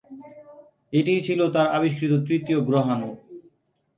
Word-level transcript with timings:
এটিই 0.93 1.21
ছিল 1.21 1.39
তাঁর 1.47 1.67
আবিষ্কৃত 1.69 2.13
তৃতীয় 2.27 2.59
গ্রহাণু। 2.61 3.09